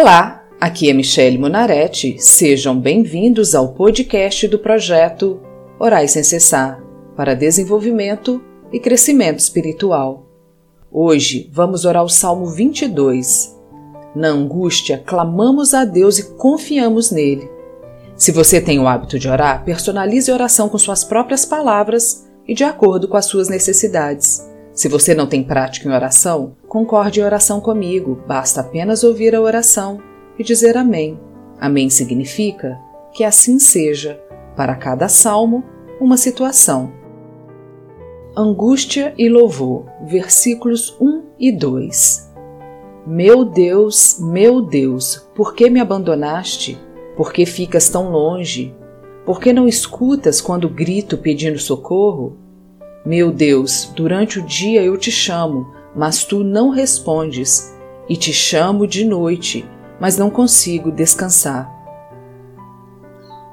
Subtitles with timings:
[0.00, 2.16] Olá, aqui é Michele Monaretti.
[2.18, 5.38] Sejam bem-vindos ao podcast do projeto
[5.78, 6.82] Orai Sem Cessar
[7.14, 8.42] para desenvolvimento
[8.72, 10.26] e crescimento espiritual.
[10.90, 13.54] Hoje vamos orar o Salmo 22.
[14.16, 17.50] Na angústia, clamamos a Deus e confiamos nele.
[18.16, 22.54] Se você tem o hábito de orar, personalize a oração com suas próprias palavras e
[22.54, 24.48] de acordo com as suas necessidades.
[24.72, 29.40] Se você não tem prática em oração, concorde em oração comigo, basta apenas ouvir a
[29.40, 29.98] oração
[30.38, 31.18] e dizer Amém.
[31.58, 32.78] Amém significa
[33.12, 34.22] que assim seja,
[34.54, 35.64] para cada salmo,
[36.00, 36.92] uma situação.
[38.36, 42.32] Angústia e louvor, versículos 1 e 2.
[43.04, 46.78] Meu Deus, meu Deus, por que me abandonaste?
[47.16, 48.72] Por que ficas tão longe?
[49.26, 52.36] Por que não escutas quando grito pedindo socorro?
[53.04, 57.74] Meu Deus, durante o dia eu te chamo, mas tu não respondes,
[58.08, 59.68] e te chamo de noite,
[60.00, 61.70] mas não consigo descansar.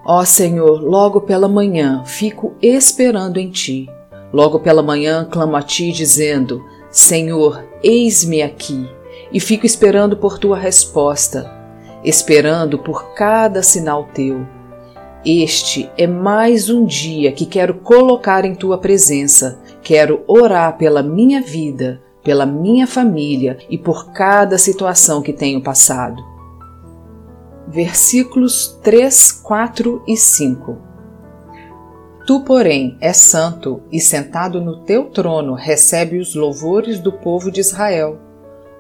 [0.06, 3.90] Ó Senhor, logo pela manhã fico esperando em ti.
[4.32, 8.90] Logo pela manhã clamo a ti, dizendo: Senhor, eis-me aqui,
[9.32, 11.52] e fico esperando por tua resposta,
[12.04, 14.46] esperando por cada sinal teu.
[15.26, 19.60] Este é mais um dia que quero colocar em tua presença.
[19.82, 26.22] Quero orar pela minha vida, pela minha família e por cada situação que tenho passado.
[27.70, 30.78] Versículos 3, 4 e 5
[32.26, 37.62] Tu, porém, és santo e sentado no teu trono recebe os louvores do povo de
[37.62, 38.20] Israel.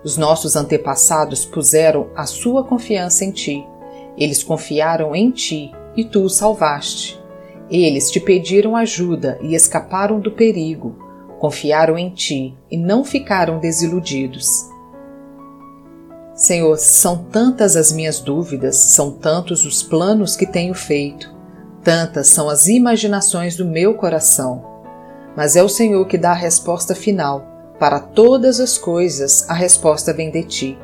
[0.03, 3.65] Os nossos antepassados puseram a sua confiança em ti.
[4.17, 7.17] Eles confiaram em ti e tu os salvaste.
[7.71, 11.06] Eles te pediram ajuda e escaparam do perigo,
[11.39, 14.65] confiaram em ti e não ficaram desiludidos.
[16.35, 21.33] Senhor, são tantas as minhas dúvidas, são tantos os planos que tenho feito,
[21.83, 24.63] tantas são as imaginações do meu coração.
[25.35, 27.43] Mas é o Senhor que dá a resposta final.
[27.79, 30.79] Para todas as coisas, a resposta vem de ti.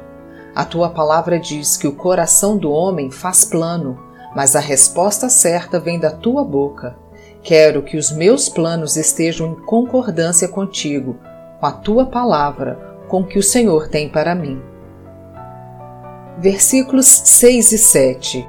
[0.55, 3.99] A tua palavra diz que o coração do homem faz plano,
[4.35, 6.95] mas a resposta certa vem da tua boca.
[7.43, 11.17] Quero que os meus planos estejam em concordância contigo,
[11.59, 14.61] com a tua palavra, com o que o Senhor tem para mim.
[16.39, 18.47] Versículos 6 e 7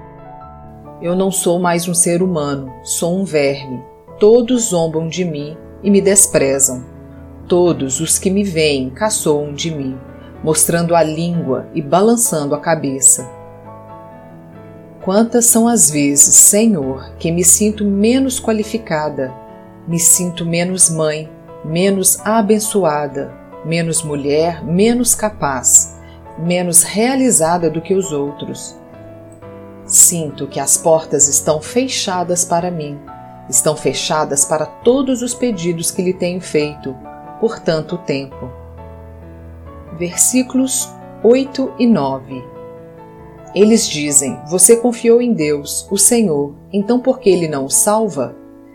[1.02, 3.82] Eu não sou mais um ser humano, sou um verme.
[4.20, 6.84] Todos zombam de mim e me desprezam.
[7.48, 9.98] Todos os que me veem caçoam de mim,
[10.40, 13.28] mostrando a língua e balançando a cabeça.
[15.04, 19.34] Quantas são as vezes, Senhor, que me sinto menos qualificada,
[19.86, 21.28] me sinto menos mãe,
[21.62, 23.30] menos abençoada,
[23.66, 26.00] menos mulher, menos capaz,
[26.38, 28.74] menos realizada do que os outros.
[29.84, 32.98] Sinto que as portas estão fechadas para mim,
[33.50, 36.96] estão fechadas para todos os pedidos que lhe tenho feito
[37.40, 38.50] por tanto tempo.
[39.98, 40.88] Versículos
[41.22, 42.53] 8 e 9
[43.54, 48.34] eles dizem: Você confiou em Deus, o Senhor, então por que ele não o salva?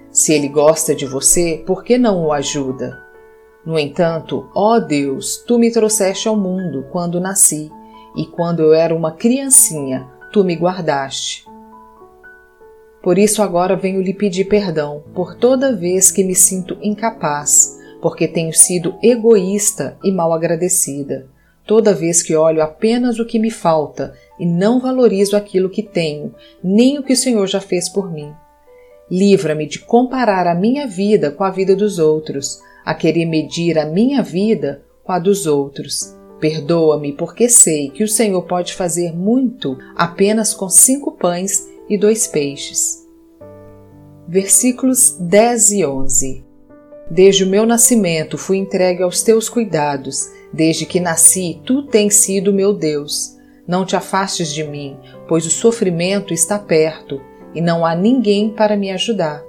[0.10, 2.98] Se ele gosta de você, por que não o ajuda?
[3.66, 7.70] No entanto, ó Deus, tu me trouxeste ao mundo quando nasci,
[8.16, 11.46] e quando eu era uma criancinha, tu me guardaste.
[13.04, 18.28] Por isso agora venho lhe pedir perdão por toda vez que me sinto incapaz, porque
[18.28, 21.30] tenho sido egoísta e mal agradecida
[21.70, 26.34] toda vez que olho apenas o que me falta e não valorizo aquilo que tenho,
[26.64, 28.34] nem o que o Senhor já fez por mim.
[29.08, 33.86] Livra-me de comparar a minha vida com a vida dos outros, a querer medir a
[33.86, 36.18] minha vida com a dos outros.
[36.40, 42.26] Perdoa-me, porque sei que o Senhor pode fazer muito apenas com cinco pães e dois
[42.26, 43.08] peixes.
[44.28, 46.44] Versículos 10 e 11
[47.12, 52.52] Desde o meu nascimento fui entregue aos teus cuidados Desde que nasci, tu tens sido
[52.52, 53.38] meu Deus.
[53.68, 54.98] Não te afastes de mim,
[55.28, 57.22] pois o sofrimento está perto
[57.54, 59.44] e não há ninguém para me ajudar.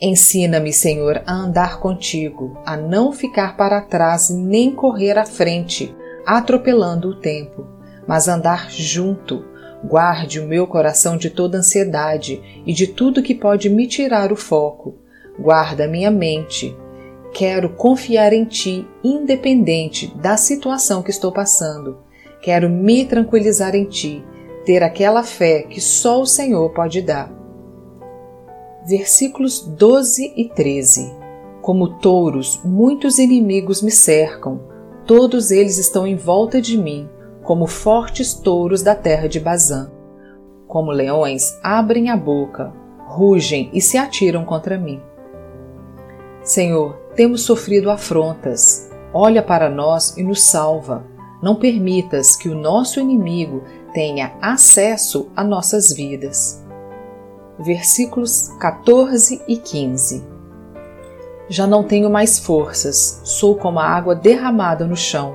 [0.00, 5.94] Ensina-me, Senhor, a andar contigo, a não ficar para trás nem correr à frente,
[6.24, 7.66] atropelando o tempo,
[8.06, 9.44] mas andar junto.
[9.82, 14.36] Guarde o meu coração de toda ansiedade e de tudo que pode me tirar o
[14.36, 14.94] foco.
[15.38, 16.76] Guarda minha mente
[17.32, 21.98] Quero confiar em Ti, independente da situação que estou passando.
[22.42, 24.24] Quero me tranquilizar em Ti,
[24.64, 27.32] ter aquela fé que só o Senhor pode dar.
[28.86, 31.14] Versículos 12 e 13
[31.60, 34.60] Como touros, muitos inimigos me cercam,
[35.06, 37.08] todos eles estão em volta de mim,
[37.42, 39.90] como fortes touros da terra de Bazã.
[40.66, 42.72] Como leões abrem a boca,
[43.06, 45.00] rugem e se atiram contra mim.
[46.42, 48.90] Senhor, temos sofrido afrontas.
[49.12, 51.04] Olha para nós e nos salva.
[51.42, 56.64] Não permitas que o nosso inimigo tenha acesso a nossas vidas.
[57.58, 60.24] Versículos 14 e 15
[61.48, 65.34] Já não tenho mais forças, sou como a água derramada no chão.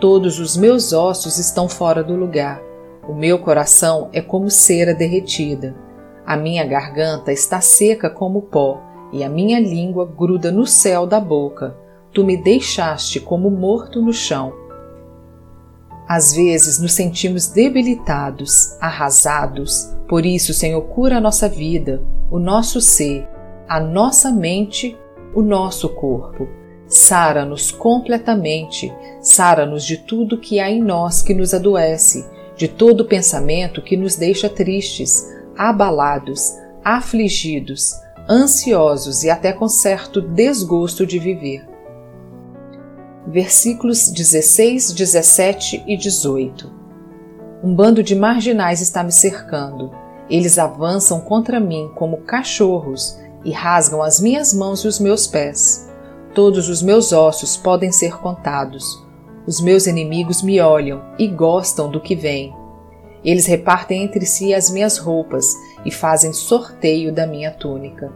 [0.00, 2.60] Todos os meus ossos estão fora do lugar.
[3.08, 5.74] O meu coração é como cera derretida.
[6.26, 11.20] A minha garganta está seca como pó e a minha língua gruda no céu da
[11.20, 11.76] boca.
[12.12, 14.52] Tu me deixaste como morto no chão.
[16.06, 19.94] Às vezes nos sentimos debilitados, arrasados.
[20.08, 23.26] Por isso, Senhor, cura a nossa vida, o nosso ser,
[23.68, 24.96] a nossa mente,
[25.32, 26.48] o nosso corpo.
[26.88, 32.26] Sara-nos completamente, sara-nos de tudo que há em nós que nos adoece,
[32.56, 36.52] de todo pensamento que nos deixa tristes, abalados,
[36.84, 37.94] afligidos,
[38.28, 41.66] ansiosos e até com certo desgosto de viver.
[43.26, 46.70] Versículos 16, 17 e 18
[47.62, 49.90] Um bando de marginais está me cercando.
[50.28, 55.90] Eles avançam contra mim como cachorros e rasgam as minhas mãos e os meus pés.
[56.34, 59.04] Todos os meus ossos podem ser contados.
[59.46, 62.54] Os meus inimigos me olham e gostam do que vem.
[63.22, 65.46] Eles repartem entre si as minhas roupas
[65.84, 68.12] e fazem sorteio da minha túnica.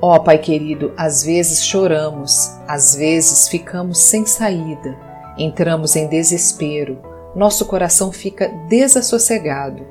[0.00, 4.96] Ó oh, Pai querido, às vezes choramos, às vezes ficamos sem saída,
[5.38, 6.98] entramos em desespero,
[7.34, 9.86] nosso coração fica desassossegado.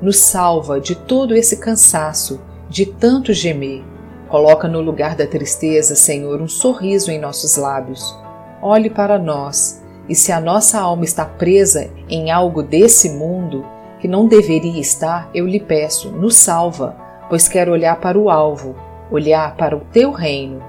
[0.00, 3.84] Nos salva de todo esse cansaço, de tanto gemer.
[4.28, 8.16] Coloca no lugar da tristeza, Senhor, um sorriso em nossos lábios.
[8.62, 13.64] Olhe para nós, e se a nossa alma está presa em algo desse mundo,
[13.98, 16.96] que não deveria estar, eu lhe peço, nos salva,
[17.28, 18.74] pois quero olhar para o alvo,
[19.10, 20.62] olhar para o teu reino.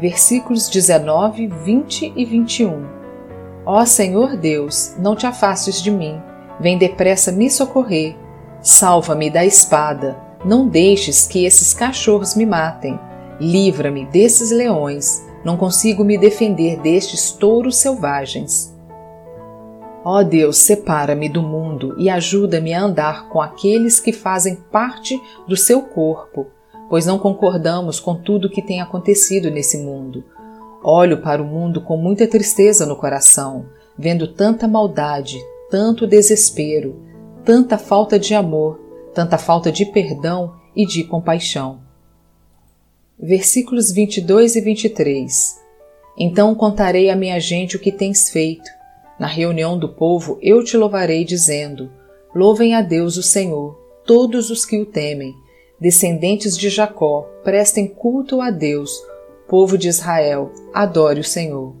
[0.00, 2.84] Versículos 19, 20 e 21.
[3.64, 6.20] Ó Senhor Deus, não te afastes de mim,
[6.58, 8.16] vem depressa me socorrer.
[8.60, 12.98] Salva-me da espada, não deixes que esses cachorros me matem.
[13.40, 18.71] Livra-me desses leões, não consigo me defender destes touros selvagens.
[20.04, 25.20] Ó oh Deus, separa-me do mundo e ajuda-me a andar com aqueles que fazem parte
[25.46, 26.48] do seu corpo,
[26.88, 30.24] pois não concordamos com tudo o que tem acontecido nesse mundo.
[30.82, 33.66] Olho para o mundo com muita tristeza no coração,
[33.96, 35.38] vendo tanta maldade,
[35.70, 37.00] tanto desespero,
[37.44, 38.80] tanta falta de amor,
[39.14, 41.78] tanta falta de perdão e de compaixão.
[43.16, 45.60] Versículos 22 e 23
[46.18, 48.81] Então contarei à minha gente o que tens feito
[49.18, 51.90] na reunião do povo eu te louvarei, dizendo:
[52.34, 55.34] Louvem a Deus o Senhor, todos os que o temem.
[55.78, 59.02] Descendentes de Jacó, prestem culto a Deus.
[59.48, 61.74] Povo de Israel, adore o Senhor.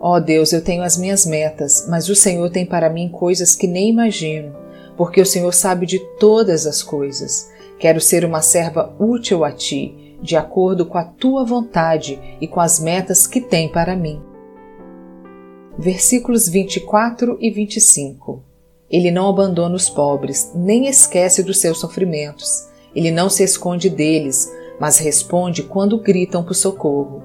[0.00, 3.54] Ó oh Deus, eu tenho as minhas metas, mas o Senhor tem para mim coisas
[3.54, 4.56] que nem imagino,
[4.96, 7.50] porque o Senhor sabe de todas as coisas.
[7.78, 12.60] Quero ser uma serva útil a ti, de acordo com a tua vontade e com
[12.60, 14.29] as metas que tem para mim
[15.80, 18.44] versículos 24 e 25.
[18.90, 22.68] Ele não abandona os pobres, nem esquece dos seus sofrimentos.
[22.94, 27.22] Ele não se esconde deles, mas responde quando gritam por socorro.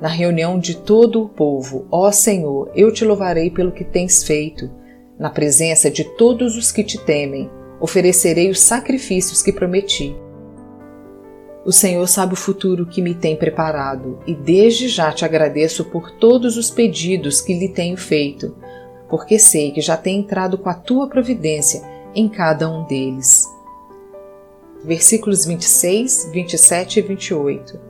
[0.00, 4.68] Na reunião de todo o povo, ó Senhor, eu te louvarei pelo que tens feito.
[5.16, 7.48] Na presença de todos os que te temem,
[7.80, 10.16] oferecerei os sacrifícios que prometi.
[11.64, 16.10] O Senhor sabe o futuro que me tem preparado e desde já te agradeço por
[16.10, 18.54] todos os pedidos que lhe tenho feito,
[19.08, 21.82] porque sei que já tem entrado com a tua providência
[22.14, 23.48] em cada um deles.
[24.84, 27.80] Versículos 26, 27 e 28.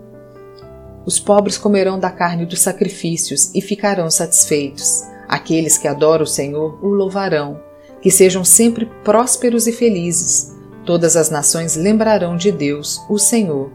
[1.05, 5.03] Os pobres comerão da carne dos sacrifícios e ficarão satisfeitos.
[5.29, 7.61] Aqueles que adoram o Senhor o louvarão.
[8.01, 10.54] Que sejam sempre prósperos e felizes
[10.85, 13.71] Todas as nações lembrarão de Deus, o Senhor.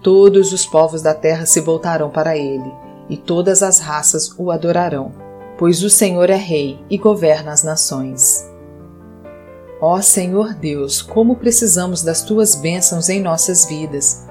[0.00, 2.72] Todos os povos da terra se voltarão para ele,
[3.08, 5.12] e todas as raças o adorarão,
[5.58, 8.48] pois o Senhor é Rei e governa as nações.
[9.80, 14.28] Ó Senhor Deus, como precisamos das tuas bênçãos em nossas vidas,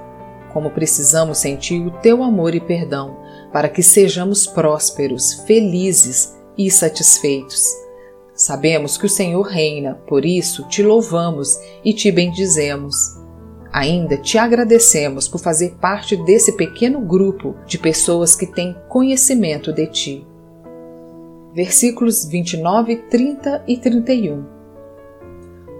[0.53, 3.17] como precisamos sentir o teu amor e perdão,
[3.51, 7.65] para que sejamos prósperos, felizes e satisfeitos.
[8.41, 12.95] Sabemos que o Senhor reina, por isso te louvamos e te bendizemos.
[13.71, 19.85] Ainda te agradecemos por fazer parte desse pequeno grupo de pessoas que têm conhecimento de
[19.85, 20.27] ti.
[21.53, 24.43] versículos 29, 30 e 31.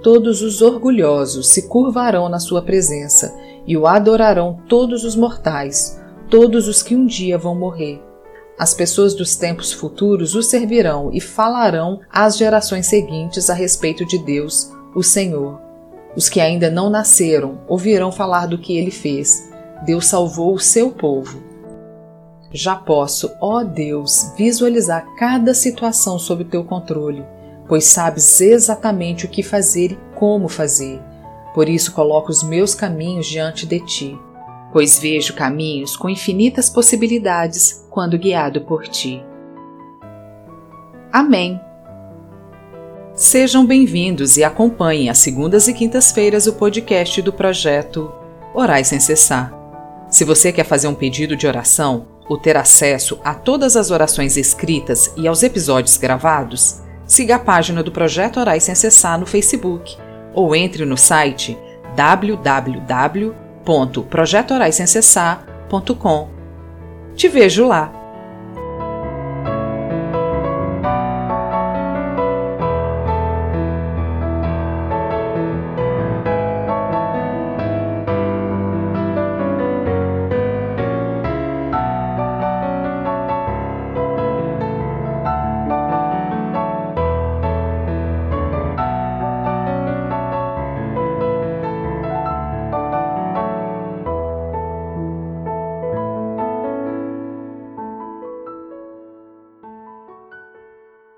[0.04, 6.00] Todos os orgulhosos se curvarão na sua presença e o adorarão todos os mortais,
[6.30, 8.11] todos os que um dia vão morrer.
[8.62, 14.20] As pessoas dos tempos futuros o servirão e falarão às gerações seguintes a respeito de
[14.20, 15.60] Deus, o Senhor.
[16.16, 19.50] Os que ainda não nasceram ouvirão falar do que ele fez.
[19.84, 21.42] Deus salvou o seu povo.
[22.52, 27.26] Já posso, ó Deus, visualizar cada situação sob teu controle,
[27.68, 31.02] pois sabes exatamente o que fazer e como fazer.
[31.56, 34.20] Por isso coloco os meus caminhos diante de ti,
[34.72, 39.24] pois vejo caminhos com infinitas possibilidades quando guiado por ti.
[41.12, 41.60] Amém.
[43.14, 48.12] Sejam bem-vindos e acompanhem às segundas e quintas-feiras o podcast do projeto
[48.54, 49.54] Orais Sem Cessar.
[50.10, 54.38] Se você quer fazer um pedido de oração ou ter acesso a todas as orações
[54.38, 59.98] escritas e aos episódios gravados, siga a página do Projeto Orais Sem Cessar no Facebook
[60.34, 61.58] ou entre no site
[63.66, 66.28] www.projetoraissemcessar.com.
[67.16, 68.01] Te vejo lá!